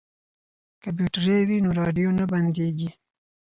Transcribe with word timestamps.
که 0.81 0.89
بیټرۍ 0.97 1.41
وي 1.47 1.57
نو 1.63 1.69
راډیو 1.79 2.09
نه 2.19 2.25
بندیږي. 2.31 2.89